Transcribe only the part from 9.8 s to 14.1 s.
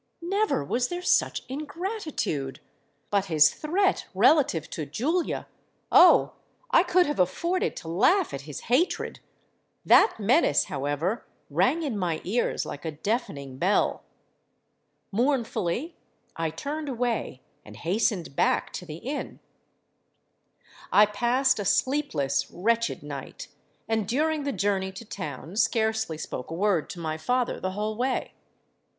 that menace, however, rang in my ears like a deafening bell.